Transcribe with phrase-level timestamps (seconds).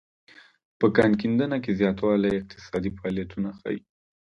[0.79, 3.79] په کان کیندنه کې زیاتوالی اقتصادي فعالیتونه ښيي